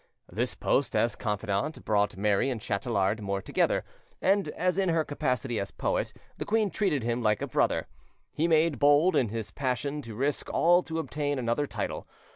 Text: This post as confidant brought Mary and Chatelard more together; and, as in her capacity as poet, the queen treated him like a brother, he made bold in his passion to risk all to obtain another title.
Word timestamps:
This 0.31 0.55
post 0.55 0.95
as 0.95 1.15
confidant 1.15 1.85
brought 1.85 2.17
Mary 2.17 2.49
and 2.49 2.59
Chatelard 2.59 3.21
more 3.21 3.39
together; 3.39 3.83
and, 4.19 4.47
as 4.47 4.79
in 4.79 4.89
her 4.89 5.05
capacity 5.05 5.59
as 5.59 5.69
poet, 5.69 6.11
the 6.39 6.43
queen 6.43 6.71
treated 6.71 7.03
him 7.03 7.21
like 7.21 7.43
a 7.43 7.47
brother, 7.47 7.85
he 8.33 8.47
made 8.47 8.79
bold 8.79 9.15
in 9.15 9.29
his 9.29 9.51
passion 9.51 10.01
to 10.01 10.15
risk 10.15 10.51
all 10.51 10.81
to 10.81 10.97
obtain 10.97 11.37
another 11.37 11.67
title. 11.67 12.07